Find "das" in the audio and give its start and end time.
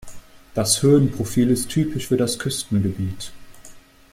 0.55-0.81, 2.17-2.39